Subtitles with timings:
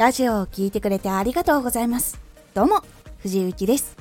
[0.00, 2.18] ラジオを聴いてくれてありがとうございます。
[2.54, 2.82] どうも、
[3.18, 3.98] 藤幸です。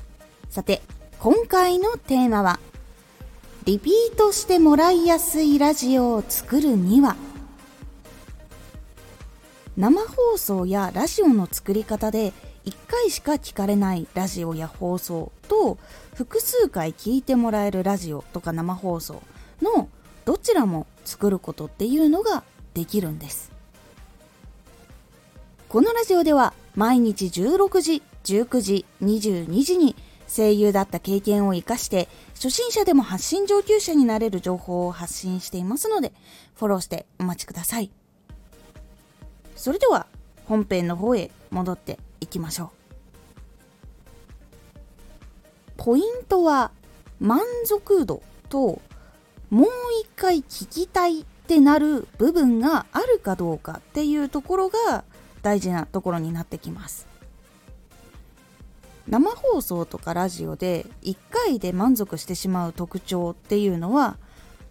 [0.49, 0.81] さて、
[1.19, 2.61] 今回のテーマは、
[3.65, 7.17] リピートしてもらいやすいラジオを作るには、
[9.75, 12.31] 生放送やラジオの作り方で
[12.63, 15.77] 1回しか聞かれないラジオや放送と
[16.15, 19.21] 複数回聞いてもらえるラジオとか生放送
[19.61, 19.89] の
[20.23, 23.58] どちらも作ることっていうのができるんです
[25.69, 29.95] このラジオでは毎日16時、19時、22時に
[30.27, 36.11] 声優だった経験を活かして初心者でも発信上級者になれる情報を発信していますので
[36.55, 37.91] フォローしてお待ちください。
[39.55, 40.07] それでは
[40.45, 42.69] 本編の方へ戻っていきましょう。
[45.77, 46.71] ポイントは
[47.19, 48.81] 満足度と
[49.51, 49.69] もう
[50.01, 55.03] 一回聞きたいってなる部分があるかどうかっていうところが
[55.41, 57.07] 大事なところになってきます。
[59.07, 64.17] 生放送とかラジオで1回で満足してしまう特徴っていうのは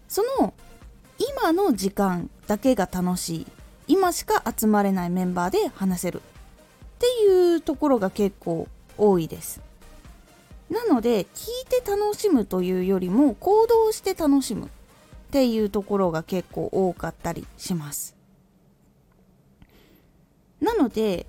[0.09, 0.55] その
[1.19, 3.47] 今の時間だけが楽しい。
[3.89, 6.23] 今しか集まれないメンバーで話せる。
[6.99, 9.61] っていうところが結構多いです。
[10.71, 11.27] なので聞い
[11.69, 14.69] て楽しむというよりも行動して楽しむっ
[15.31, 18.18] ていうところが結構多かったりします。
[20.61, 21.27] なので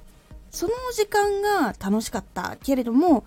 [0.51, 3.23] その時間が楽しかったけれども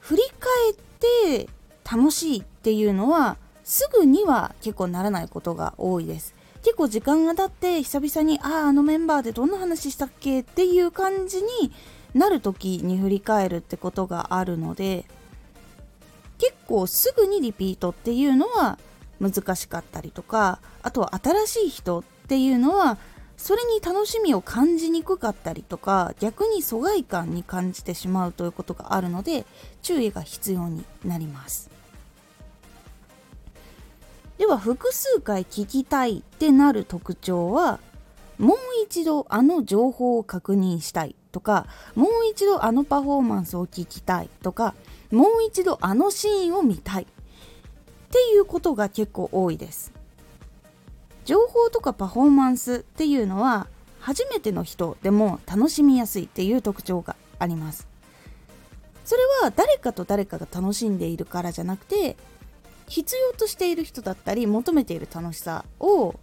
[0.00, 1.48] 振り返って
[1.84, 6.34] 楽しいっていうのはすぐには結構ならないことが多いです。
[6.62, 11.72] 結構時間が経って久々にあああのメンバーでどんな話したっけっていう感じに
[12.12, 15.04] なる時に振り返るってことがあるので
[16.38, 18.78] 結構すぐにリピートっていうのは
[19.20, 22.98] 難しかったりとかあとは新しい人っていうのは
[23.36, 29.44] それに楽しみを感じにくかったりとか逆に疎外感に感じてしまうということがあるので
[29.82, 31.70] 注意が必要になります。
[34.38, 37.80] では複数回聞きたいってなる特徴は
[38.38, 44.74] もう一度あの情報を確認したいとかもう一度あのパフォーマンスを聞きたいとか
[45.10, 47.06] もう一度あのシーンを見たいっ
[48.10, 49.95] ていうことが結構多いです。
[51.26, 53.66] 情報とかパフォーマンスっていうのは
[54.00, 57.88] 初めての人でも楽しみやすいっていう特徴があります。
[59.04, 62.16] それは誰かと誰かが楽しんでいるからじゃなくて
[62.88, 66.14] 必要としている人だったり求めている楽しさを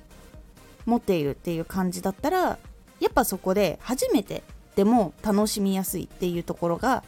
[0.86, 2.58] 持っているっていう感じだったら
[3.00, 4.44] やっぱそこで初めて
[4.76, 7.04] でも楽しみやすいっていうところが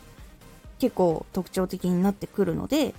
[0.80, 2.94] 結構特徴的になってくるので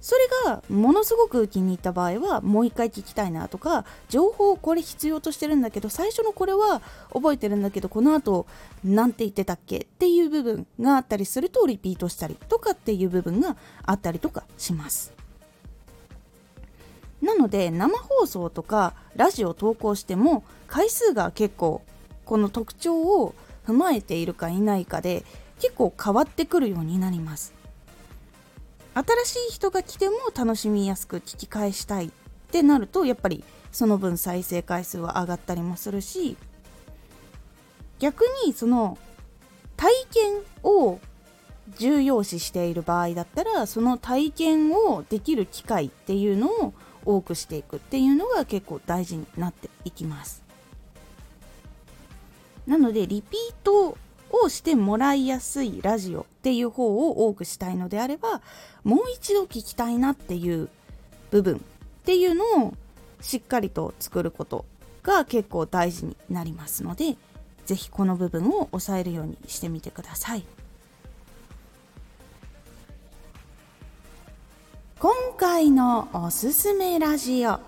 [0.00, 6.80] それがものすごく気に入った場合はもう一回聞きたいなとか情報これ必要としてるんだけど最初のこれは
[7.12, 8.46] 覚えてるんだけどこの後
[8.84, 15.12] 何て言ってたっけっていう部分があったりするとリピートしたりとかっていう部分があったりとかします。
[17.20, 21.82] なので生放送とかラジオ投稿しても回数が結構
[22.24, 23.34] この特徴を
[23.66, 25.24] 踏まえているかいないかで
[25.58, 27.57] 結構変わってくるようになります。
[28.98, 32.10] 新しい人が来ても楽しみやすく聞き返したいっ
[32.50, 36.36] てなるとやっぱりその分再生回数は上がったりもするし
[38.00, 38.98] 逆にその
[39.76, 40.98] 体験を
[41.76, 50.42] 重要視している場合だったらその体験をできる機会っていうのを多くしていくっていうのが結構大事になっていきます。
[52.66, 53.96] なのでリピート
[54.48, 58.40] をしてもらいやすいラジオっていう方を多くしたいのであれば
[58.82, 60.68] もう一度聞きたいなっていう
[61.30, 61.58] 部分っ
[62.04, 62.74] ていうのを
[63.20, 64.64] しっかりと作ること
[65.02, 67.16] が結構大事になりますので
[67.66, 70.44] 是非この部分を押さえるようにしてみてください。
[74.98, 77.60] 今回のおすすめラジオ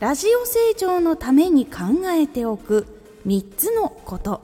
[0.00, 2.86] ラジオ成長のために考えておく
[3.24, 4.40] 3つのこと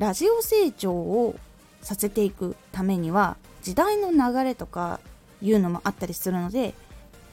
[0.00, 1.36] ラジオ成長を
[1.82, 4.98] させていくためには時代の流れとか
[5.42, 6.72] いうのもあったりするので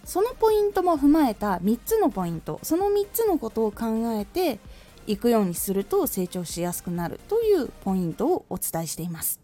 [0.04, 3.86] そのポイントも踏まえた3つのポイントその3つのことを考
[4.19, 4.60] えて
[5.08, 9.40] いくようにすると成長しやすくなるというポイントをお伝えしています。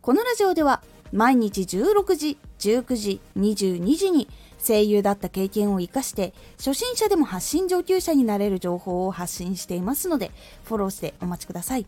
[0.00, 4.28] このラジオでは毎日16時19時22時に
[4.66, 10.30] 声優だった経験を生かして初心者でも発信上級者になれる情報を発信していますので
[10.64, 11.86] フォローしてお待ちください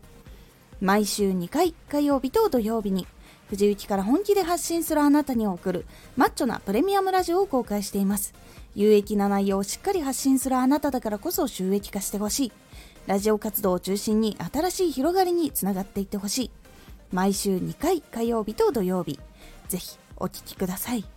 [0.79, 3.07] 毎週2回火曜日と土曜日に
[3.49, 5.85] 藤雪から本気で発信するあなたに送る
[6.17, 8.33] マッチョなプレミアムラジオを公開しています
[8.77, 12.51] 有益な内容をしっかり発信するあなただからこそ収益化してほしい。
[13.07, 16.51] ラジオ活動を中心に新しい広がりにつながっていってほしい。
[17.11, 19.19] 毎週2回火曜日と土曜日。
[19.67, 21.16] ぜひお聴きください。